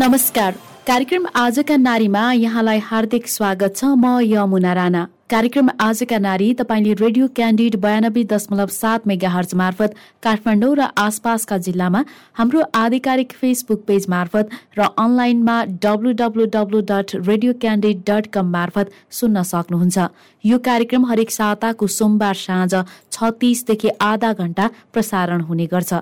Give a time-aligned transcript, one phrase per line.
[0.00, 0.54] नमस्कार।
[0.86, 7.26] कार्यक्रम आजका नारीमा यहाँलाई हार्दिक स्वागत छ। म यमुना राणा। कार्यक्रम आजका नारी तपाईँले रेडियो
[7.36, 12.02] क्यान्डिड बयानब्बे दशमलव सात मेगा हर्ज मार्फत काठमाडौँ र आसपासका जिल्लामा
[12.38, 18.46] हाम्रो आधिकारिक फेसबुक पेज मार्फत र अनलाइनमा W W W dot radio candid dot com
[18.52, 19.98] मार्फत सुन्न सक्नुहुन्छ।
[20.44, 22.72] यो कार्यक्रम हरेक साताको सोमबार साँझ
[23.12, 25.92] छ तिसदेखि आधा घण्टा प्रसारण हुने गर्छ।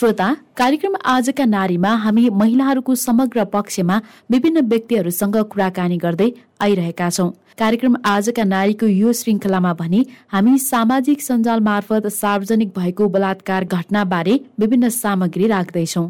[0.00, 3.96] श्रोता कार्यक्रम आजका नारीमा हामी महिलाहरूको समग्र पक्षमा
[4.30, 6.28] विभिन्न व्यक्तिहरूसँग कुराकानी गर्दै
[6.60, 10.00] आइरहेका छौँ। कार्यक्रम आजका नारीको यो श्रृङ्खलामा भने
[10.32, 16.06] हामी सामाजिक सञ्जाल मार्फत सार्वजनिक भएको बलात्कार घटनाबारे विभिन्न सामग्री राख्दैछौँ।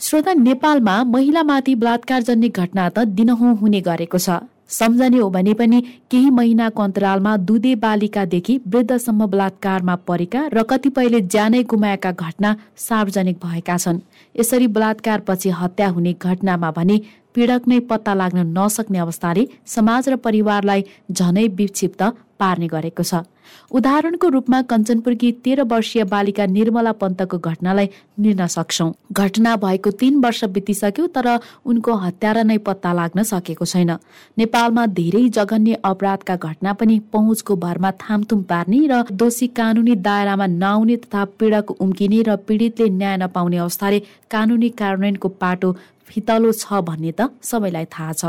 [0.00, 4.40] श्रोता नेपालमा महिलामाथि बलात्कार जन्य घटना त दिनहुँ हुने गरेको छ।
[4.70, 11.62] सम्झने हो भने पनि केही महिनाको अन्तरालमा दुधे बालिकादेखि वृद्धसम्म बलात्कारमा परेका र कतिपयले ज्यानै
[11.70, 13.98] गुमाएका घटना सार्वजनिक भएका छन्।
[14.34, 17.00] यसरी बलात्कारपछि हत्या हुने घटनामा भने
[17.34, 22.02] पीडक नै पत्ता लाग्न नसक्ने अवस्थाले समाज र परिवारलाई झनै विक्षिप्त
[22.38, 23.26] पार्ने गरेको छ।
[23.70, 27.88] उदाहरणको रूपमा कञ्चनपुरकी तेह्र वर्षीय बालिका निर्मला पन्तको घटनालाई
[28.20, 31.28] लिन सक्छौ। घटना भएको तीन वर्ष बितिसक्यो तर
[31.64, 33.90] उनको हत्यारा नै पत्ता लाग्न सकेको छैन।
[34.38, 40.96] नेपालमा धेरै जघन्य अपराधका घटना पनि पहुँचको भरमा थामथुम पार्ने र दोषी कानुनी दायरामा नआउने
[40.96, 43.98] तथा पीडक उम्किने र पीडितले न्याय नपाउने अवस्थाले
[44.30, 45.72] कानुनी कार्यान्वयनको पाटो
[46.10, 48.24] फितलो छ भन्ने त सबैलाई थाहा छ।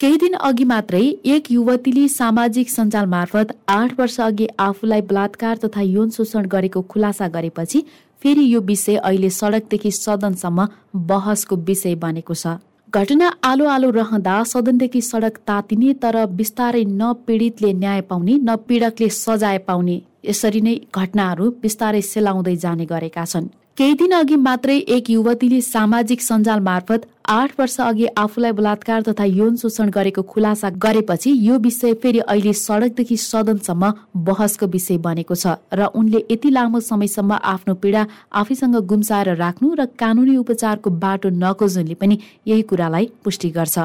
[0.00, 1.02] केही दिन अघि मात्रै
[1.34, 7.28] एक युवतीले सामाजिक सञ्जाल मार्फत आठ वर्ष अघि आफूलाई बलात्कार तथा यौन शोषण गरेको खुलासा
[7.34, 7.80] गरेपछि
[8.22, 10.66] फेरि यो विषय अहिले सडकदेखि सदनसम्म
[11.08, 12.56] बहसको विषय बनेको छ।
[12.94, 19.08] घटना आलो आलो रहँदा सदनदेखि सडक तातिने तर बिस्तारै न पीडितले न्याय पाउने न पीडकले
[19.10, 25.10] सजाय पाउने। यसरी नै घटनाहरू बिस्तारै सेलाउँदै जाने गरेका छन्। केही दिन अघि मात्रै एक
[25.10, 31.30] युवतीले सामाजिक सञ्जाल मार्फत आठ वर्ष अघि आफूलाई बलात्कार तथा यौन शोषण गरेको खुलासा गरेपछि
[31.40, 33.90] यो विषय फेरि अहिले सडकदेखि सदनसम्म
[34.26, 38.04] बहसको विषय बनेको छ र उनले यति लामो समयसम्म आफ्नो पीडा
[38.40, 43.78] आफैसँग गुम्साएर राख्नु र कानुनी उपचारको बाटो नखोज्नुले पनि यही कुरालाई पुष्टि गर्छ।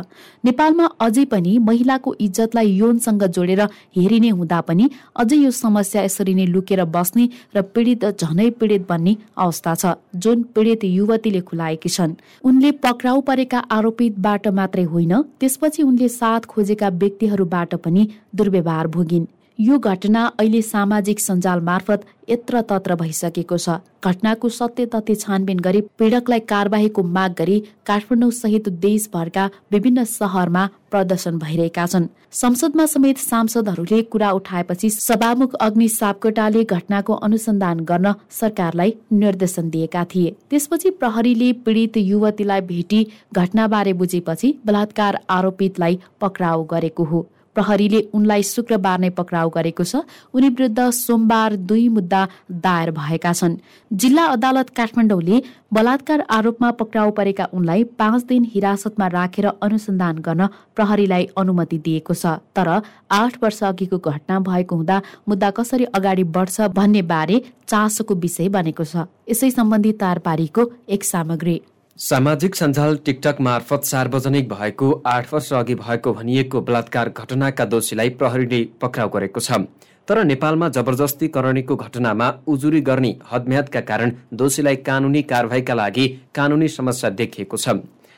[0.43, 3.61] नेपालमा अझै पनि महिलाको इज्जतलाई यौनसँग जोडेर
[3.95, 9.15] हेरिने हुँदा पनि अझै यो समस्या यसरी नै लुकेर बस्ने र पीडित झनै पीडित बन्ने
[9.37, 16.07] अवस्था छ जुन पीडित युवतीले खुलाएकी छन्। उनले पक्राउ परेका आरोपितबाट मात्रै होइन त्यसपछि उनले
[16.09, 19.25] साथ खोजेका व्यक्तिहरूबाट पनि दुर्व्यवहार भोगिन्।
[19.59, 23.69] यो घटना अहिले सामाजिक सञ्जाल मार्फत यत्र तत्र भइसकेको छ।
[24.03, 31.39] घटनाको सत्य तथ्य छानबिन गरी पीडकलाई कारवाहीको माग गरी काठमाडौँ सहित देशभरका विभिन्न सहरमा प्रदर्शन
[31.39, 39.69] भइरहेका छन्। संसदमा समेत सांसदहरूले कुरा उठाएपछि सभामुख अग्नि सापकोटाले घटनाको अनुसन्धान गर्न सरकारलाई निर्देशन
[39.69, 43.01] दिएका थिए। त्यसपछि प्रहरीले पीडित युवतीलाई भेटी
[43.33, 47.25] घटनाबारे बुझेपछि बलात्कार आरोपितलाई पक्राउ गरेको हो।
[47.59, 52.21] प्रहरीले उनलाई शुक्रबार नै पक्राउ गरेको छ। उनी विरुद्ध सोमबार दुई मुद्दा
[52.63, 53.59] दायर भएका छन्।
[53.91, 55.41] जिल्ला अदालत काठमाडौँले
[55.73, 62.39] बलात्कार आरोपमा पक्राउ परेका उनलाई पाँच दिन हिरासतमा राखेर अनुसन्धान गर्न प्रहरीलाई अनुमति दिएको छ।
[62.55, 62.69] तर
[63.11, 68.83] आठ वर्ष अघिको घटना भएको हुँदा मुद्दा कसरी अगाडि बढ्छ भन्ने बारे चासोको विषय बनेको
[68.85, 71.61] छ। यसै सम्बन्धी तारपारीको एक सामग्री।
[71.99, 78.61] सामाजिक सञ्जाल टिकटक मार्फत सार्वजनिक भएको आठ वर्ष अघि भएको भनिएको बलात्कार घटनाका दोषीलाई प्रहरीले
[78.81, 79.59] पक्राउ गरेको छ।
[80.07, 87.09] तर नेपालमा जबरजस्ती करणीको घटनामा उजुरी गर्ने हदम्यादका कारण दोषीलाई कानुनी कारवाहीका लागि कानुनी समस्या
[87.19, 87.75] देखिएको छ।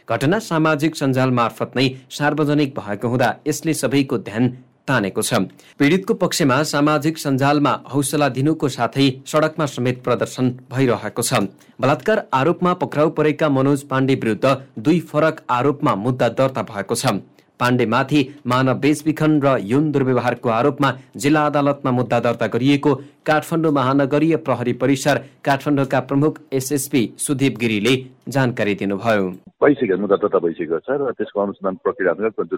[0.07, 4.53] घटना सामाजिक सञ्जाल मार्फत नै सार्वजनिक भएको हुँदा यसले सबैको ध्यान
[4.87, 5.33] तानेको छ।
[5.79, 11.33] पीडितको पक्षमा सामाजिक सञ्जालमा हौसला दिनुको साथै सडकमा समेत प्रदर्शन भइरहेको छ।
[11.79, 17.21] बलात्कार आरोपमा पक्राउ परेका मनोज पाण्डे विरुद्ध दुई फरक आरोपमा मुद्दा दर्ता भएको छ।
[17.59, 22.91] पाण्डेमाथि मानव बेचबिखन र यौन दुर्व्यवहारको आरोपमा जिल्ला अदालतमा मुद्दा दर्ता गरिएको
[23.25, 27.95] काठमाडौँ महानगरीय प्रहरी परिसर काठमाडौँका प्रमुख एसएसपी सुदीप गिरीले
[28.33, 29.29] जानकारी दिनुभयो।
[29.61, 32.13] भइसक्यो मुद्दा दर्ता भइसकेको छ र त्यसको अनुसन्धान प्रक्रिया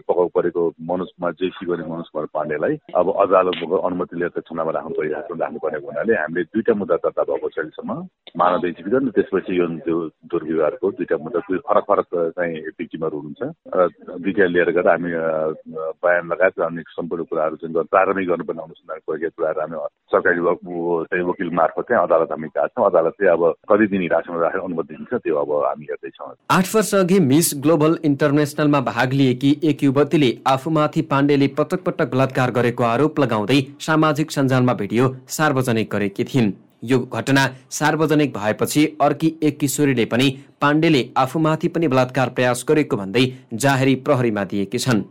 [0.08, 4.96] पकाउ परेको मनोज कुमार जेसी गर्ने मनोज कुमार पाण्डेलाई अब अदालतको अनुमति लिएर थानामा राख्नु
[4.96, 7.92] परिरहेको राख्नुपर्ने हुनाले हामीले दुईटा मुद्दा दर्ता भएको छ अहिलेसम्म
[8.40, 9.68] मानव बेचबिखन त्यसपछि यो
[10.32, 12.08] दुर्व्यवहारको दुईटा मुद्दा दुई फरक फरक
[12.40, 13.88] चाहिँ भिक्टिमहरू हुनुहुन्छ। र
[14.24, 15.12] दुईटा लिएर गएर हामी
[16.04, 19.78] बयान लगायत अन्य सम्पूर्ण कुराहरू जुन प्रारम्भिक गर्नुपर्ने अनुसन्धान प्रक्रिया कुराहरू हामी
[20.14, 24.62] सरकारी चाहिँ वकिल मार्फत चाहिँ अदालत हामी गएको छौँ अदालतले अब कति दिन हिरासतमा राखेर
[24.62, 29.84] अनुमति दिन्छ त्यो अब हामी हेर्दैछौँ। आठ वर्ष अघि मिस ग्लोबल इन्टरनेसनलमा भाग लिएकी एक
[29.84, 36.52] युवतीले आफूमाथि पाण्डेले पटक पटक बलात्कार गरेको आरोप लगाउँदै सामाजिक सञ्जालमा भिडियो सार्वजनिक गरेकी थिइन्।
[36.84, 40.30] यो घटना सार्वजनिक भएपछि अर्की एक किशोरीले पनि
[40.62, 43.26] पाण्डेले आफूमाथि पनि बलात्कार प्रयास गरेको भन्दै
[43.56, 45.02] जाहेरी प्रहरीमा दिएकी छन्।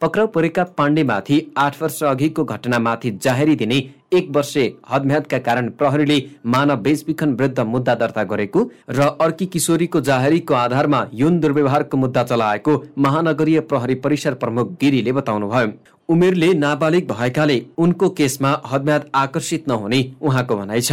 [0.00, 3.78] पक्राउ परेका पाण्डेमाथि आठ वर्ष अघिको घटनामाथि जाहेरी दिने
[4.12, 10.54] एक वर्षे हदम्यादका कारण प्रहरीले मानव बेचबिखन विरुद्ध मुद्दा दर्ता गरेको र अर्की किशोरीको जाहेरीको
[10.54, 15.72] आधारमा यौन दुर्व्यवहारको मुद्दा चलाएको महानगरीय प्रहरी परिसर प्रमुख गिरीले बताउनुभयो।
[16.08, 20.92] उमेरले नाबालिग भएकाले उनको केसमा हदम्याद आकर्षित नहुने उहाँको भनाइ छ।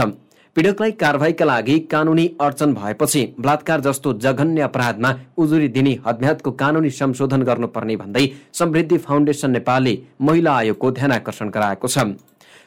[0.56, 7.42] पीडकलाई कारवाहीका लागि कानुनी अडचन भएपछि बलात्कार जस्तो जघन्य अपराधमा उजुरी दिने हदम्यादको कानुनी संशोधन
[7.44, 8.30] गर्नुपर्ने भन्दै
[8.60, 12.08] समृद्धि फाउन्डेसन नेपालले महिला आयोगको ध्यान आकर्षण गराएको छ।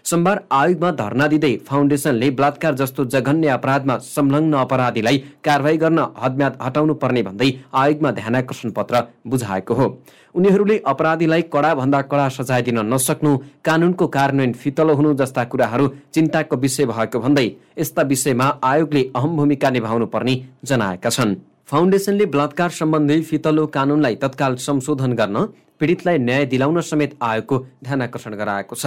[0.08, 6.94] सोमबार आयोगमा धरना दिँदै फाउन्डेसनले बलात्कार जस्तो जघन्य अपराधमा संलग्न अपराधीलाई कारवाही गर्न हदम्याद हटाउनु
[7.02, 9.86] पर्ने भन्दै आयोगमा ध्यानकर्षण पत्र बुझाएको हो।
[10.34, 16.56] उनीहरूले अपराधीलाई कडा भन्दा कडा सजाय दिन नसक्नु कानुनको कार्यान्वयन फितलो हुनु जस्ता कुराहरू चिन्ताको
[16.56, 17.46] विषय भएको भन्दै
[17.78, 21.36] यस्ता विषयमा आयोगले अहम भूमिका निभाउनु पर्ने जनाएका छन्।
[21.68, 25.48] फाउन्डेसनले बलात्कार सम्बन्धी फितलो कानुनलाई तत्काल संशोधन गर्न
[25.80, 28.86] पीडितलाई न्याय दिलाउन समेत आयोगको ध्यानकर्षण गराएको छ।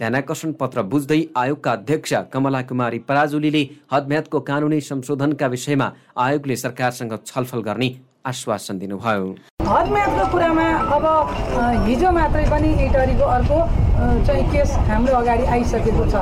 [0.00, 3.62] ध्यानकर्षण पत्र बुझ्दै आयोगका अध्यक्ष कमला कुमारी पराजुलीले
[3.92, 7.88] हदम्यादको कानुनी संशोधनका विषयमा आयोगले सरकारसँग छलफल गर्ने
[8.24, 9.28] आश्वासन दिनुभयो।
[9.68, 11.04] हदम्यादको कुरामा अब
[11.86, 13.58] हिजो मात्रै पनि इटरीको अर्को
[14.26, 16.14] चाहिँ केस हाम्रो अगाडि आइसकेको छ।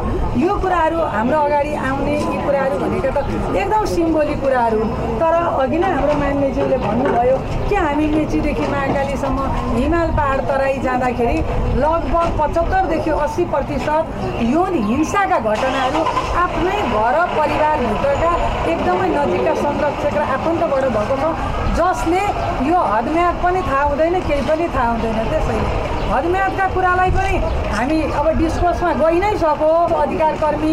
[0.43, 4.81] यो कुराहरू हाम्रो अगाडि आउने यी कुराहरू भनेका त एकदम सिम्बोलिक कुराहरू
[5.21, 7.37] तर अघि नै हाम्रो मान्यज्यूले भन्नुभयो
[7.69, 11.39] कि हामी मेचीदेखि महाकालीसम्म हिमाल पहाड तराई जाँदाखेरि
[11.85, 14.05] लगभग पचहत्तरदेखि अस्सी प्रतिशत
[14.53, 16.03] यौन हिंसाका घटनाहरू
[16.45, 18.33] आफ्नै घर परिवारभित्रका
[18.73, 21.35] एकदमै नजिकका संरक्षक र आफन्तबाट भएको छ
[21.79, 22.25] जसले
[22.71, 27.37] यो हदम्याद पनि थाहा हुँदैन केही पनि थाहा हुँदैन। त्यसैले हदम्यादका कुरालाई पनि
[27.73, 30.73] हामी अब डिस्कोर्समा गइ नै सको। अधिकार कर्मी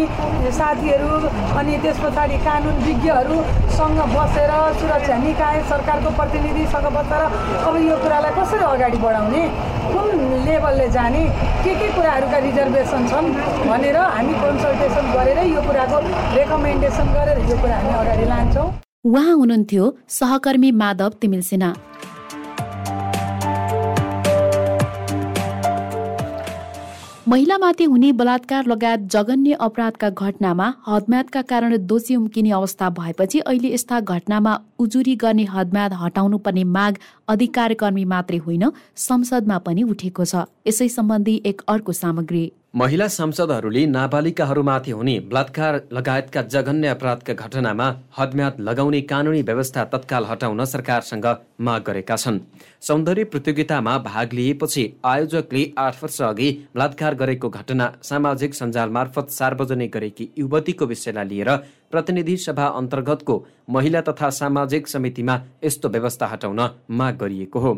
[0.58, 1.10] साथीहरू
[1.58, 7.22] अनि त्यस पछाडि कानुन विज्ञहरूसँग बसेर सुरक्षा निकाय सरकारको प्रतिनिधिसँग बसेर
[7.68, 9.42] अब यो कुरालाई कसरी अगाडि बढाउने
[9.88, 10.06] कुन
[10.46, 11.24] लेभलले जाने
[11.64, 13.32] के के कुराहरूका रिजर्भेसन छन्
[13.68, 15.98] भनेर हामी कन्सल्टेसन गरेर यो कुराको
[16.36, 18.66] रेकमेन्डेसन गरेर यो कुरा हामी अगाडि लान्छौँ।
[19.08, 19.84] उहाँ हुनुहुन्थ्यो
[20.18, 21.70] सहकर्मी माधव तिमिल सिन्हा
[27.28, 33.98] महिलामाथि हुने बलात्कार लगायत जघन्य अपराधका घटनामा हदम्यादका कारण दोषी उम्किने अवस्था भएपछि अहिले यस्ता
[34.00, 36.98] घटनामा उजुरी गर्ने हदम्याद हटाउनु पर्ने माग
[37.28, 38.64] अधिकार कर्मी मात्रै होइन
[38.96, 42.44] संसदमा पनि उठेको छ। यसै सम्बन्धी एक अर्को सामग्री।
[42.78, 47.86] महिला सांसदहरूले नाबालिकाहरूमाथि हुने बलात्कार लगायतका जघन्य अपराधका घटनामा
[48.18, 51.26] हदम्याद लगाउने कानुनी व्यवस्था तत्काल हटाउन सरकारसँग
[51.60, 52.38] माग गरेका छन्।
[52.80, 59.90] सौन्दर्य प्रतियोगितामा भाग लिएपछि आयोजकले आठ वर्ष अघि बलात्कार गरेको घटना सामाजिक सञ्जाल मार्फत सार्वजनिक
[59.94, 61.50] गरेकी युवतीको विषयलाई लिएर
[61.90, 67.72] प्रतिनिधि सभा अन्तर्गतको महिला तथा सामाजिक समितिमा यस्तो व्यवस्था हटाउन माग गरिएको हो।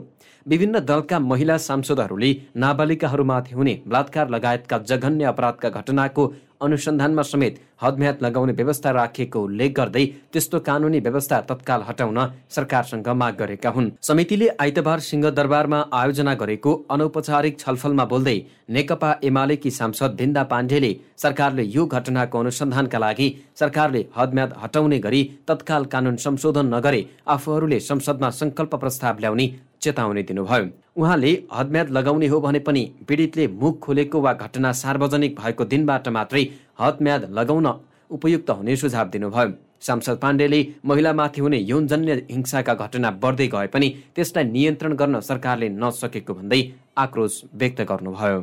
[0.46, 6.26] विभिन्न दलका महिला सांसदहरूले नाबालिकाहरूमाथि हुने बलात्कार लगायतका जघन्य अपराधका घटनाको
[6.62, 12.18] अनुसन्धानमा समेत हदम्याद लगाउने व्यवस्था राखिएको उल्लेख गर्दै त्यस्तो कानुनी व्यवस्था तत्काल हटाउन
[12.50, 18.36] सरकारसँग माग गरेका हुन्। समितिले आइतबार सिंहदरबारमा आयोजना गरेको अनौपचारिक छलफलमा बोल्दै
[18.76, 23.28] नेकपा एमालेकी सांसद भिन्दा पाण्डेले सरकारले यो घटनाको अनुसन्धानका लागि
[23.60, 29.48] सरकारले हदम्याद हटाउने गरी तत्काल कानुन संशोधन नगरे आफूहरूले संसदमा संकल्प प्रस्ताव ल्याउने
[29.82, 30.64] चेतावनी दिनुभयो।
[31.00, 36.42] उहाँले हदम्याद लगाउने हो भने पनि पीडितले मुख खोलेको वा घटना सार्वजनिक भएको दिनबाट मात्रै
[36.80, 37.68] हदम्याद लगाउन
[38.10, 39.48] उपयुक्त हुने सुझाव दिनुभयो।
[39.80, 46.34] सांसद पाण्डेले महिलामाथि हुने यौनजन्य हिंसाका घटना बढ्दै गए पनि त्यसलाई नियन्त्रण गर्न सरकारले नसकेको
[46.34, 46.60] भन्दै
[46.98, 48.38] आक्रोश व्यक्त गर्नुभयो।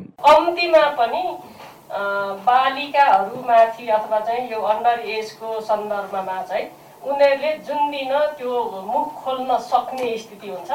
[0.98, 1.22] पनि
[2.48, 6.66] बालिकाहरूमाथि अथवा चाहिँ यो अन्डर एजको सन्दर्भमा चाहिँ
[7.06, 8.52] उनीहरूले जुन दिन त्यो
[8.92, 10.70] मुख खोल्न सक्ने स्थिति हुन्छ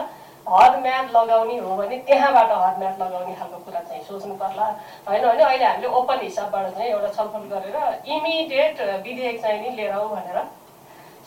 [0.47, 4.65] हदम्याद लगाउने हो भने त्यहाँबाट हदम्याद लगाउने खालको कुरा चाहिँ सोच्नु पर्ला
[5.07, 7.77] होइन होइन अहिले हामीले ओपन हिसाबबाट चाहिँ एउटा छलफल गरेर
[8.15, 10.39] इमिडिएट विधेयक चाहिँ नि लिएर आऊ भनेर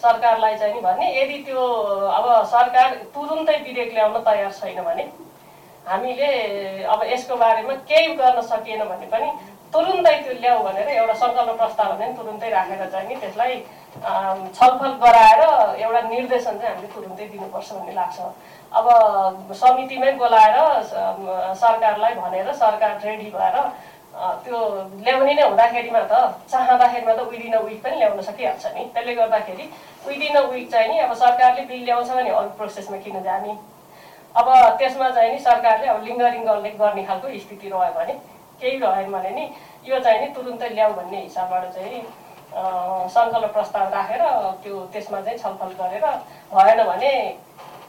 [0.02, 1.61] सरकारलाई चाहिँ नि भने यदि त्यो
[2.12, 5.08] अब सरकार तुरुन्तै विधेयक ल्याउन तयार छैन भने
[5.87, 6.30] हामीले
[6.92, 9.30] अब यसको बारेमा केही गर्न सकिएन भने पनि
[9.73, 13.54] तुरुन्तै त्यो ल्याऊ भनेर एउटा सङ्कल्प प्रस्ताव भने तुरुन्तै राखेर चाहिँ नि त्यसलाई
[14.58, 15.40] छलफल गराएर
[15.80, 18.18] एउटा निर्देशन चाहिँ हामीले तुरुन्तै दिनुपर्छ भन्ने लाग्छ।
[18.78, 20.56] अब समितिमै बोलाएर
[21.61, 23.56] सरकारलाई भनेर सरकार रेडी भएर
[24.45, 24.59] त्यो
[25.04, 26.12] ल्याउने नै हुँदाखेरिमा त
[26.50, 29.64] चाहँदाखेरिमा त विदिन अ विक पनि ल्याउन सकिहाल्छ नि। त्यसले गर्दाखेरि
[30.09, 33.56] विदिन अ विक चाहिँ नि अब सरकारले बिल ल्याउँछ भने अरू प्रोसेसमा किन जाने?
[34.37, 38.14] अब त्यसमा चाहिँ नि सरकारले अब लिङ्गरिङ गर्ने खालको स्थिति रह्यो भने
[38.61, 39.45] केही रहेन भने नि
[39.88, 42.02] यो चाहिँ नि तुरुन्तै ल्याऊ भन्ने हिसाबबाट चाहिँ
[43.16, 44.23] सङ्कल्प प्रस्ताव राखेर
[44.64, 46.04] त्यो त्यसमा चाहिँ छलफल गरेर
[46.52, 47.12] भएन भने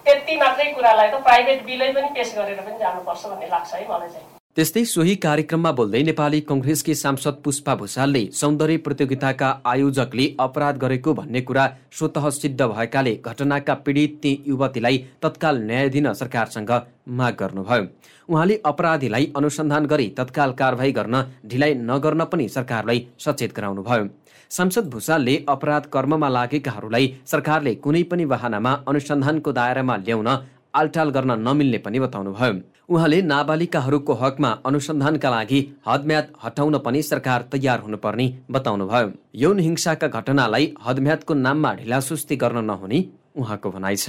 [0.08, 4.10] त्यति मात्रै कुरालाई त प्राइभेट बिलै पनि पेस गरेर पनि जानुपर्छ भन्ने लाग्छ है मलाई
[4.10, 11.12] चाहिँ। त्यस्तै सोही कार्यक्रममा बोल्दै नेपाली कङ्ग्रेसकी सांसद पुष्पा भूषालले सौन्दर्य प्रतियोगिताका आयोजकले अपराध गरेको
[11.20, 11.66] भन्ने कुरा
[11.98, 16.72] स्वत सिद्ध भएकाले घटनाका पीडित ती युवतीलाई तत्काल न्याय दिन सरकारसँग
[17.20, 17.84] माग गर्नुभयो।
[18.30, 21.22] उहाँले अपराधीलाई अनुसन्धान गरी तत्काल कारवाही गर्न
[21.52, 24.08] ढिलाइ नगर्न पनि सरकारलाई सचेत गराउनुभयो।
[24.52, 30.32] सांसद भूषालले अपराध कर्ममा लागेकाहरूलाई सरकारले कुनै पनि वाहनामा अनुसन्धानको दायरामा ल्याउन
[30.82, 32.60] आलटाल गर्न नमिल्ने पनि बताउनुभयो।
[32.90, 40.74] उहाँले नाबालिकाहरूको हकमा अनुसन्धानका लागि हदम्याद हटाउन पनि सरकार तयार हुनुपर्ने बताउनुभयो। यौन हिंसाका घटनालाई
[40.88, 43.00] हदम्यादको नाममा ढिलासुस्ती गर्न नहुने
[43.36, 44.08] उहाँको भनाइ छ।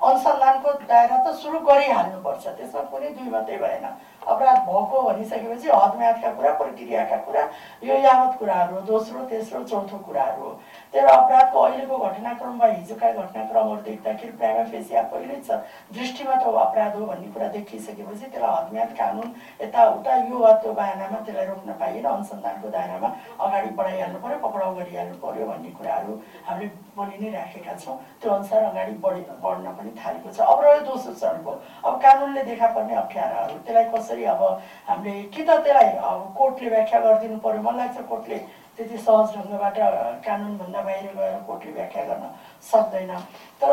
[0.00, 3.84] अनुसन्धानको दायरा त सुरु गरिहाल्नुपर्छ त्यसमा कुनै दुई मात्रै भएन।
[4.24, 7.42] अपराध भएको भनिसकेपछि हदम्यादका कुरा प्रक्रियाका कुरा
[7.84, 10.50] यो यावत कुराहरू हो दोस्रो तेस्रो चौथो कुराहरू हो।
[10.94, 15.58] भएर अपराधको अहिलेको घटनाक्रम वा हिजोका घटनाक्रमहरू देख्दाखेरि प्रायः फेसिया पहिल्यै छ
[15.94, 19.28] दृष्टिमा त अपराध हो भन्ने कुरा देखिसकेपछि त्यसलाई हदम्याद कानुन
[19.62, 23.08] यताउता यो वा त्यो बाहनामा त्यसलाई रोक्न पाइएन अनुसन्धानको दायरामा
[23.46, 26.18] अगाडि बढाइहाल्नु पऱ्यो पक्राउ गरिहाल्नु पऱ्यो भन्ने कुराहरू
[26.48, 30.80] हामीले बोलि नै राखेका छौँ। त्यो अनुसार अगाडि बढी बढ्न पनि थालेको छ। अब रह्यो
[30.90, 31.52] दोस्रो चरणको।
[31.86, 34.42] अब कानुनले देखा पर्ने अप्ठ्याराहरू त्यसलाई कसरी अब
[34.90, 38.38] हामीले कि त त्यसलाई अब कोर्टले व्याख्या गरिदिनु पऱ्यो मलाई लाग्छ कोर्टले
[38.76, 39.78] त्यति सहज ढङ्गबाट
[40.26, 42.24] कानुनभन्दा बाहिर गएर कोर्टले व्याख्या गर्न
[42.70, 43.12] सक्दैन।
[43.60, 43.70] तर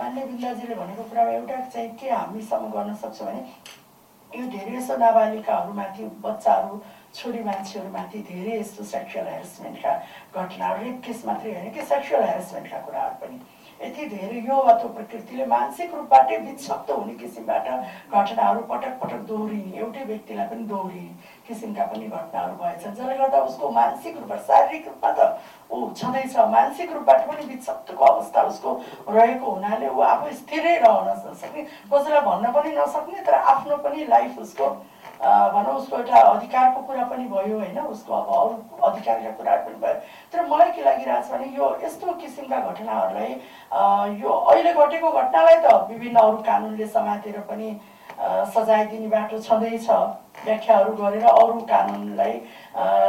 [0.00, 3.42] मान्य बिन्दाजीले भनेको कुरामा एउटा चाहिँ के हामीसम्म गर्न सक्छौँ भने
[4.30, 6.80] यो धेरै जस्तो नाबालिकाहरूमाथि बच्चाहरू
[7.14, 9.92] छोरी मान्छेहरूमाथि धेरै यस्तो सेक्सुअल हेरेसमेन्टका
[10.32, 13.36] घटनाहरू रेप केस मात्रै होइन कि सेक्सुअल हेरेसमेन्टका कुराहरू पनि।
[13.80, 19.78] यति धेरै यो वा त्यो प्रकृतिले मानसिक रूपबाटै विक्षप्त हुने किसिमबाट घटनाहरू पटक पटक दोहोरिने
[19.78, 21.12] एउटै व्यक्तिलाई पनि दोहोरिने।
[21.48, 25.20] किसिमका पनि घटनाहरू भएछन्। जसले गर्दा उसको मानसिक रूपमा शारीरिक रूपमा त
[25.72, 28.70] ऊ छँदैछ मानसिक रूपबाट पनि विक्षप्तको अवस्था उसको
[29.08, 34.38] रहेको हुनाले ऊ आफू स्थिरै रहन नसक्ने। कसैलाई भन्न पनि नसक्ने तर आफ्नो पनि लाइफ
[34.38, 34.66] उसको
[35.22, 38.54] भनौँ उसको एउटा अधिकारको कुरा पनि भयो होइन। उसको अब अरू
[38.90, 39.94] अधिकारका कुराहरू पनि भयो।
[40.32, 43.30] तर मलाई के लागिरहेको छ भने यो यस्तो किसिमका घटनाहरूलाई
[44.22, 47.70] यो अहिले घटेको घटनालाई त विभिन्न अरू कानुनले समातेर पनि
[48.48, 49.88] सजाय दिने बाटो छँदैछ
[50.44, 52.32] व्याख्याहरू गरेर अरू कानुनलाई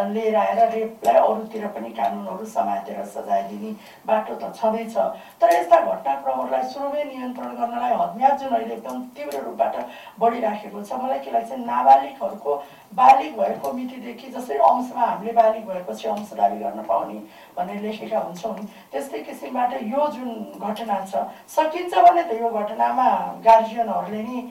[0.10, 3.72] लिएर आएर रेपलाई अरूतिर पनि कानुनहरू समातेर सजाय दिने
[4.06, 4.96] बाटो त छँदैछ
[5.42, 9.76] तर यस्ता घटनाक्रमहरूलाई सुरुमै नियन्त्रण गर्नलाई हदम्याद जुन अहिले एकदम तीव्र रूपबाट
[10.20, 12.56] बढिराखेको छ मलाई के लाग्छ नाबालिगहरूको
[12.94, 17.18] बालिग भएको मितिदेखि जसरी अंशमा हामीले बालिग भएपछि अंश दावी गर्न पाउने
[17.58, 18.56] भनेर लेखेका हुन्छौँ
[18.92, 20.30] त्यस्तै किसिमबाट यो जुन
[20.62, 23.10] घटना छ सकिन्छ भने त यो घटनामा
[23.44, 24.46] गार्जियनहरूले नि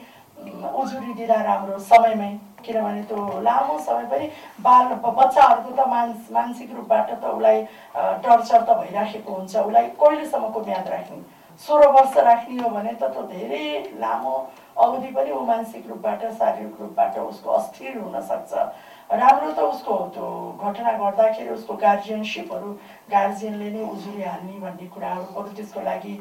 [0.51, 2.31] उजुरी दिँदा राम्रो समयमै।
[2.65, 4.25] किनभने त्यो लामो समय पनि
[4.63, 7.61] बाल बच्चाहरूको त मानस मानसिक रूपबाट त उसलाई
[8.23, 11.21] टर्चर त भइराखेको हुन्छ। उसलाई कहिलेसम्मको म्याद राख्ने?
[11.61, 13.65] सोह्र वर्ष राख्ने हो भने त त्यो धेरै
[13.99, 14.35] लामो
[14.77, 18.53] अवधि पनि ऊ मानसिक रूपबाट शारीरिक रूपबाट उसको अस्थिर हुनसक्छ
[19.13, 20.27] राम्रो त उसको त्यो
[20.65, 22.69] घटना गर्दाखेरि उसको गार्जियनसिपहरू
[23.13, 26.13] गार्जियनले नै उजुरी हाल्ने भन्ने कुराहरू बरु त्यसको लागि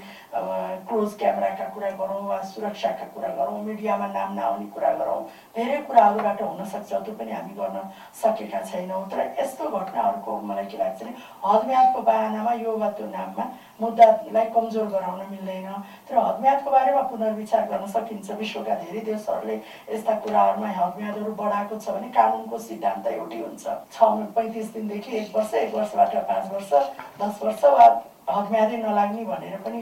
[0.89, 5.21] क्लोज क्यामेराका कुरा गरौँ वा सुरक्षाका कुरा गरौँ मिडियामा नाम नआउने कुरा गरौँ
[5.57, 7.79] धेरै कुराहरूबाट हुनसक्छ त्यो पनि हामी गर्न
[8.23, 11.15] सकेका छैनौँ। तर यस्तो घटनाहरूको मलाई के लाग्छ भने
[11.47, 13.45] हदम्यादको बाहनामा यो वा त्यो नाममा
[13.81, 15.73] मुद्दालाई कमजोर गराउन मिल्दैन।
[16.11, 19.57] तर हदम्यादको बारेमा पुनर्विचार गर्न सकिन्छ विश्वका धेरै देशहरूले
[19.95, 23.97] यस्ता कुराहरूमा हदम्यादहरू बढाएको छ भने कानुनको सिद्धान्त एउटै हुन्छ। छ
[24.37, 26.73] पैँतिस दिनदेखि एक वर्ष एक वर्षबाट पाँच वर्ष
[27.21, 27.87] दस वर्ष वा
[28.31, 29.79] हदम्यादै नलाग्ने भनेर पनि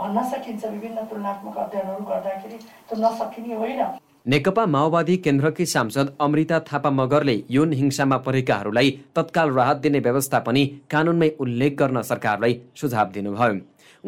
[0.00, 3.82] भन्न सकिन्छ विभिन्न तुलनात्मक अध्ययनहरू गर्दाखेरि। त्यो नसकिने होइन।
[4.26, 10.64] नेकपा माओवादी केन्द्रकी सांसद अमृता थापा मगरले यौन हिंसामा परेकाहरूलाई तत्काल राहत दिने व्यवस्था पनि
[10.90, 13.54] कानुनमै उल्लेख गर्न सरकारलाई सुझाव दिनुभयो।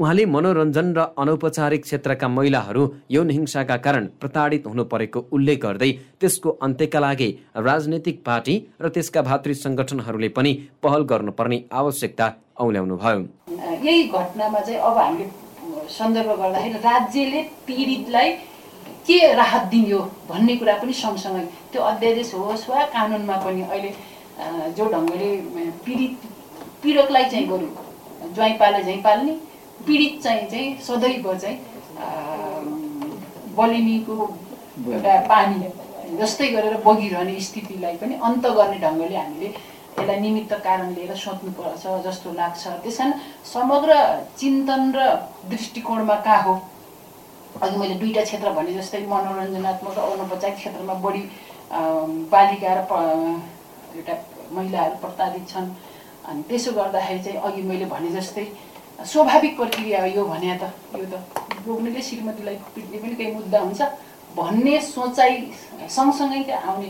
[0.01, 5.91] उहाँले मनोरञ्जन र अनौपचारिक क्षेत्रका महिलाहरू यौन हिंसाका कारण प्रताडित हुनु परेको उल्लेख गर्दै
[6.21, 7.29] त्यसको अन्त्यका लागि
[7.67, 10.53] राजनैतिक पार्टी र त्यसका भातृ सङ्गठनहरूले पनि
[10.83, 12.29] पहल गर्नुपर्ने आवश्यकता
[12.65, 13.21] औल्याउनुभयो।
[13.85, 15.27] यही घटनामा चाहिँ अब हामीले
[15.99, 18.33] सन्दर्भ गर्दाखेरि राज्यले पीडितलाई
[19.05, 23.93] के राहत दियो भन्ने कुरा पनि सँगसँगै त्यो अध्यादेश होस् वा कानुनमा पनि अहिले
[24.81, 25.31] जो ढङ्गले
[25.85, 26.13] पीडित
[26.83, 27.69] पीडकलाई चाहिँ बरु
[28.35, 29.39] ज्वाइँ पाले झैँ पाल्ने
[29.87, 31.59] पीडित चाहिँ चाहिँ सदैव चाहिँ
[33.57, 34.15] बलिनीको
[34.93, 35.59] एउटा पानी
[36.19, 42.33] जस्तै गरेर बगिरहने स्थितिलाई पनि अन्त गर्ने ढङ्गले हामीले यसलाई निमित्त कारण लिएर सोध्नुपर्छ जस्तो
[42.33, 43.13] लाग्छ। त्यस कारण
[43.53, 43.91] समग्र
[44.41, 44.99] चिन्तन र
[45.51, 46.55] दृष्टिकोणमा कहाँ हो?
[47.63, 51.23] अघि मैले दुईवटा क्षेत्र भने जस्तै मनोरञ्जनात्मक र अनौपचारिक क्षेत्रमा बढी
[52.33, 52.81] बालिका र
[53.99, 54.15] एउटा
[54.55, 55.69] महिलाहरू प्रताडित छन्।
[56.29, 58.47] अनि त्यसो गर्दाखेरि चाहिँ अघि मैले भने जस्तै
[59.07, 61.15] स्वाभाविक प्रक्रिया हो यो भने त। यो त
[61.67, 63.81] बोक्नेले श्रीमतीलाई पिट्ने पनि केही मुद्दा हुन्छ।
[64.37, 65.37] भन्ने सोचाइ
[65.89, 66.89] सँगसँगै आउने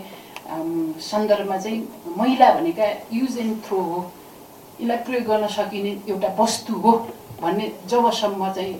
[1.00, 1.78] सन्दर्भमा चाहिँ
[2.16, 3.98] महिला भनेका युज एन्ड थ्रो हो।
[4.80, 6.92] यसलाई प्रयोग गर्न सकिने एउटा वस्तु हो
[7.42, 8.74] भन्ने जबसम्म चाहिँ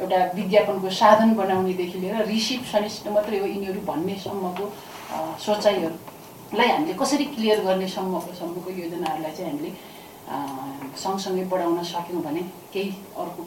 [0.00, 4.64] एउटा विज्ञापनको साधन बनाउनेदेखि लिएर रिसिप्सनिस्ट मात्रै हो यिनीहरू भन्नेसम्मको
[5.46, 9.70] सोचाइहरूलाई हामीले कसरी क्लियर गर्ने सम्मको सम्मको योजनाहरूलाई चाहिँ हामीले
[10.28, 13.42] सँगसँगै बढाउन सक्यौँ भने केही अर्को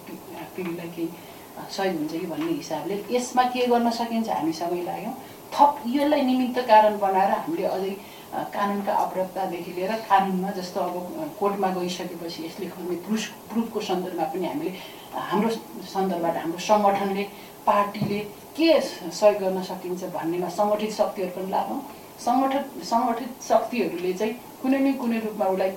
[0.56, 1.10] पिँढीलाई केही
[1.58, 5.14] सहयोग हुन्छ कि भन्ने हिसाबले यसमा के गर्न सकिन्छ हामी सबै लाग्यौँ।
[5.54, 7.94] थप यसलाई निमित्त कारण बनाएर हामीले अझै
[8.54, 14.72] कानुनका अपराधतादेखि लिएर कानुनमा जस्तो अब कोर्टमा गइसकेपछि यसले खोज्ने प्रुफ प्रुफको सन्दर्भमा पनि हामीले
[15.32, 15.50] हाम्रो
[15.94, 17.24] सन्दर्भबाट हाम्रो सङ्गठनले
[17.68, 18.20] पार्टीले
[18.58, 21.80] के सहयोग गर्न सकिन्छ भन्नेमा सङ्गठित शक्तिहरू पनि लागौँ
[22.26, 25.72] सङ्गठित सङ्गठित शक्तिहरूले चाहिँ कुनै न कुनै रूपमा उसलाई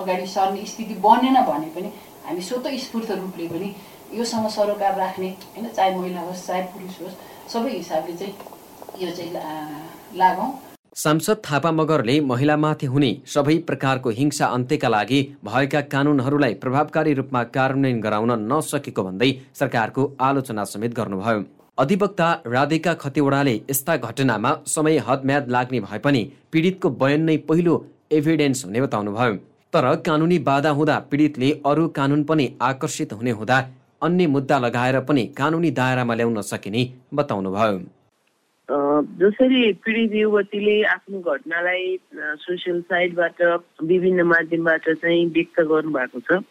[0.00, 1.92] अगाडि सर्ने स्थिति बनेन भने पनि
[2.26, 3.74] हामी स्वतः स्फूर्त रूपले पनि
[4.14, 7.16] योसँग सरोकार राख्ने होइन चाहे महिला होस् चाहे पुरुष होस्
[7.52, 8.34] सबै हिसाबले चाहिँ
[9.00, 9.32] यो चाहिँ
[10.16, 10.50] लागौँ।
[10.96, 18.00] सांसद थापा मगरले महिलामाथि हुने सबै प्रकारको हिंसा अन्त्यका लागि भएका कानुनहरूलाई प्रभावकारी रूपमा कार्यान्वयन
[18.00, 19.30] गराउन नसकेको भन्दै
[19.60, 21.44] सरकारको आलोचना समेत गर्नुभयो।
[21.78, 26.22] अधिवक्ता राधिका खतिवडाले यस्ता घटनामा समय हदम्याद लाग्ने भए पनि
[26.52, 27.74] पीडितको बयान नै पहिलो
[28.12, 29.32] एभिडेन्स हुने बताउनुभयो।
[29.74, 33.58] तर कानुनी बाधा हुँदा पीडितले अरू कानुन पनि आकर्षित हुने हुँदा
[34.02, 36.82] अन्य मुद्दा लगाएर पनि कानुनी दायरामा ल्याउन सकिने
[37.14, 37.78] बताउनुभयो।
[39.20, 41.96] जसरी पीडित युवतीले आफ्नो घटनालाई
[42.44, 43.42] सोसियल साइटबाट
[43.82, 46.42] विभिन्न माध्यमबाट चाहिँ व्यक्त गर्नुभएको छ।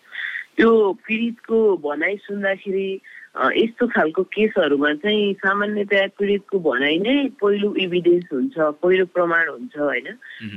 [0.58, 0.72] त्यो
[1.08, 2.90] पीडितको भनाइ सुन्दाखेरि
[3.36, 10.08] यस्तो खालको केसहरूमा चाहिँ सामान्यतया पीडितको भनाइ नै पहिलो इभिडेन्स हुन्छ पहिलो प्रमाण हुन्छ होइन?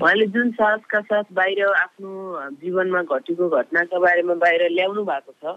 [0.03, 2.11] उहाँले जुन साहसका साथ बाहिर आफ्नो
[2.63, 5.55] जीवनमा घटेको घटनाका बारेमा बाहिर ल्याउनु भएको छ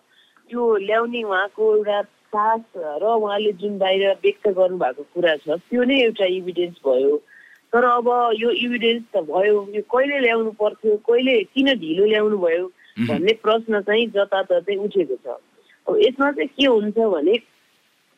[0.50, 2.02] त्यो ल्याउने उहाँको एउटा
[2.38, 7.18] साहस र उहाँले जुन बाहिर व्यक्त गर्नुभएको कुरा छ त्यो नै एउटा इभिडेन्स भयो।
[7.74, 12.66] तर अब यो इभिडेन्स त भयो यो कहिले ल्याउनु पर्थ्यो कहिले किन ढिलो ल्याउनु भयो
[13.10, 15.42] भन्ने प्रश्न चाहिँ जताततै उठेको छ।
[15.88, 17.36] यसमा चाहिँ के हुन्छ भने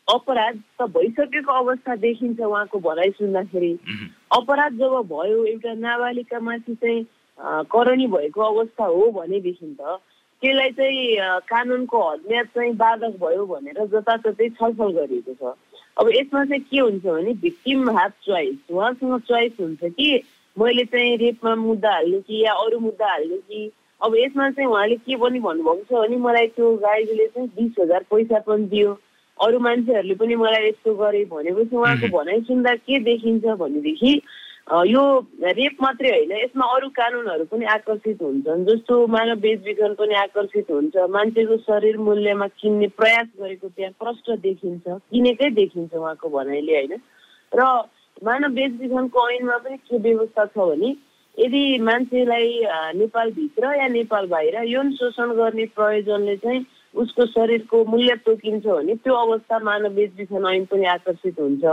[0.08, 3.72] अपराध त भइसकेको अवस्था देखिन्छ उहाँको भनाइ सुन्दाखेरि।
[4.38, 7.06] अपराध जब भयो एउटा नाबालिकामाथि चाहिँ
[7.70, 10.00] करणी भएको अवस्था हो भनेदेखि त
[10.42, 15.56] त्यसलाई चाहिँ कानुनको हदम्याद चाहिँ बाधक भयो भनेर जताततै छलफल गरिएको छ।
[16.00, 20.24] अब यसमा चाहिँ के हुन्छ भने भिक्टिम हाफ चोइस उहाँसँग चोइस हुन्छ कि
[20.58, 24.96] मैले चाहिँ रेपमा मुद्दा हाल्ने कि या अरू मुद्दा हाल्ने कि अब यसमा चाहिँ उहाँले
[24.96, 28.92] के पनि भन्नुभएको छ भने मलाई त्यो गाईले चाहिँ बिस हजार पैसा पनि दियो।
[29.40, 34.14] अरू मान्छेहरूले पनि मलाई यस्तो गरे भनेपछि उहाँको भनाइ सुन्दा के देखिन्छ भनेदेखि
[34.88, 35.04] यो
[35.42, 40.96] रेप मात्रै होइन यसमा अरू कानुनहरू पनि आकर्षित हुन्छन्। जस्तो मानव बेचबिखन पनि आकर्षित हुन्छ।
[41.10, 46.94] मान्छेको शरीर मूल्यमा किन्ने प्रयास गरेको त्यहाँ प्रष्ट देखिन्छ किनेकै देखिन्छ उहाँको भनाइले होइन।
[47.52, 47.62] र
[48.24, 50.90] मानव बेचबिखनको ऐनमा पनि के व्यवस्था छ भने
[51.39, 52.49] यदि मान्छेलाई
[52.99, 59.13] नेपालभित्र या नेपाल बाहिर यौन शोषण गर्ने प्रयोजनले चाहिँ उसको शरीरको मूल्य तोकिन्छ भने त्यो
[59.15, 61.63] अवस्था मानव बेचबिखन ऐन पनि आकर्षित हुन्छ।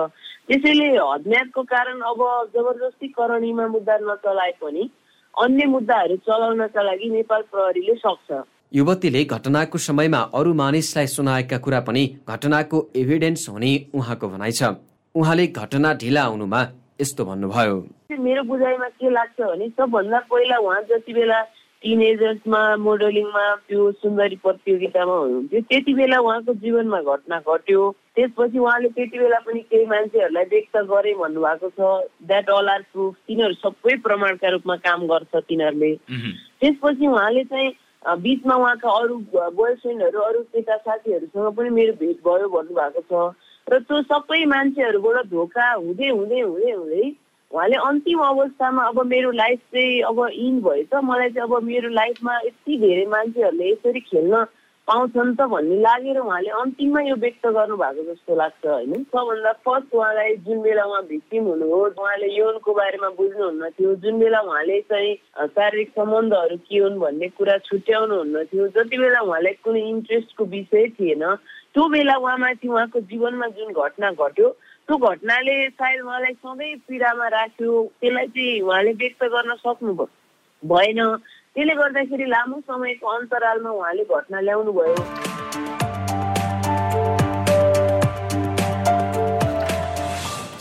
[0.48, 2.20] त्यसैले हदम्यादको कारण अब
[2.55, 4.90] जबरजस्ती करणीमा मुद्दा नचलाए पनि
[5.35, 8.42] अन्य मुद्दाहरू चलाउनका लागि नेपाल प्रहरीले सक्छ।
[8.74, 14.62] युवतीले घटनाको समयमा अरू मानिसलाई सुनाएका कुरा पनि घटनाको एभिडेन्स हुने उहाँको भनाइ छ।
[15.14, 16.62] उहाँले घटना ढिला आउनुमा
[17.01, 17.77] यस्तो भन्नुभयो।
[18.19, 21.41] मेरो बुझाइमा के लाग्छ भने सबभन्दा पहिला उहाँ जति बेला
[21.83, 27.83] टिनेजर्समा मोडलिङमा त्यो सुन्दरी प्रतियोगितामा हुनुहुन्थ्यो त्यति बेला उहाँको जीवनमा घटना घट्यो।
[28.17, 31.81] त्यसपछि उहाँले त्यति बेला पनि केही मान्छेहरूलाई व्यक्त गरे भन्नुभएको छ।
[32.27, 35.95] द्याट अल आर प्रुफ तिनीहरू सबै प्रमाणका रूपमा काम गर्छ तिनीहरूले।
[36.61, 37.71] त्यसपछि उहाँले चाहिँ
[38.25, 39.15] बिचमा उहाँका अरू
[39.61, 45.70] बोयफ्रेन्डहरू अरू केटा साथीहरूसँग पनि मेरो भेट भयो भन्नुभएको छ। र त्यो सबै मान्छेहरूबाट धोका
[45.70, 47.07] हुँदै हुँदै हुँदै हुँदै
[47.50, 52.35] उहाँले अन्तिम अवस्थामा अब मेरो लाइफ चाहिँ अब इन भएछ। मलाई चाहिँ अब मेरो लाइफमा
[52.46, 54.44] यति धेरै मान्छेहरूले यसरी खेल्न
[54.88, 60.37] पाउँछन् त भन्ने लागेर उहाँले अन्तिममा यो व्यक्त गर्नुभएको जस्तो लाग्छ होइन। सबभन्दा फर्स्ट उहाँलाई
[60.46, 65.14] जुन बेला उहाँ भिक्टिम हुनुभयो उहाँले यौनको बारेमा बुझ्नुहुन्न थियो जुन बेला उहाँले चाहिँ
[65.59, 71.24] शारीरिक सम्बन्धहरू के हुन् भन्ने कुरा छुट्याउनुहुन्न थियो जति बेला उहाँलाई कुनै इन्ट्रेस्टको विषय थिएन
[71.77, 74.49] त्यो बेला उहाँमाथि उहाँको जीवनमा जुन घटना घट्यो
[74.89, 80.09] त्यो घटनाले सायद उहाँलाई सधैँ पीडामा राख्यो त्यसलाई चाहिँ उहाँले व्यक्त गर्न सक्नुभयो।
[80.62, 81.01] भएन।
[81.55, 85.26] त्यसले गर्दाखेरि लामो समयको अन्तरालमा उहाँले घटना ल्याउनु भयो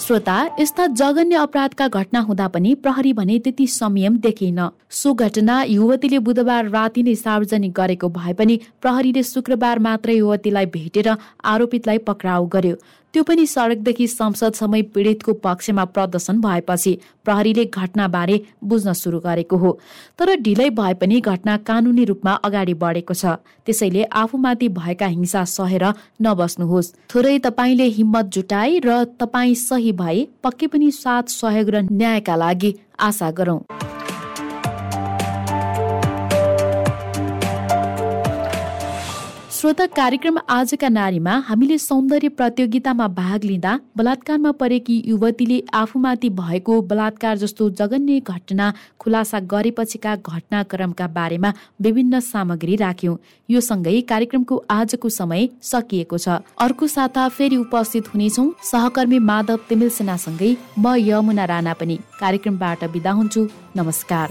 [0.06, 4.60] श्रोता यस्ता जघन्य अपराधका घटना हुँदा पनि प्रहरी भने त्यति संयम देखिन
[4.92, 11.10] सो घटना युवतीले बुधबार राति नै सार्वजनिक गरेको भए पनि प्रहरीले शुक्रबार मात्रै युवतीलाई भेटेर
[11.54, 12.76] आरोपितलाई पक्राउ गर्यो।
[13.16, 16.92] त्यो पनि सडकदेखि संसदसम्म पीडितको पक्षमा प्रदर्शन भएपछि
[17.26, 19.72] प्रहरीले घटनाबारे बुझ्न सुरु गरेको हो।
[20.20, 25.86] तर ढिलै भए पनि घटना कानुनी रूपमा अगाडि बढेको छ। त्यसैले आफूमाथि भएका हिंसा सहेर
[26.22, 32.36] नबस्नुहोस्। थोरै तपाईँले हिम्मत जुटाए र तपाईँ सही भए पक्कै पनि साथ सहयोग र न्यायका
[32.36, 33.60] लागि आशा गरौं।
[39.56, 47.38] श्रोता कार्यक्रम आजका नारीमा हामीले सौन्दर्य प्रतियोगितामा भाग लिँदा बलात्कारमा परेकी युवतीले आफूमाथि भएको बलात्कार
[47.38, 53.16] जस्तो जघन्य घटना खुलासा गरेपछिका घटनाक्रमका बारेमा विभिन्न सामग्री राख्यौं।
[53.50, 59.90] यो सँगै कार्यक्रमको आजको समय सकिएको छ। अर्को साता फेरि उपस्थित हुनेछौ। सहकर्मी माधव तिमिल
[59.90, 64.28] सेनासँगै म यमुना राणा पनि। कार्यक्रमबाट बिदा हुन्छु। नमस्कार।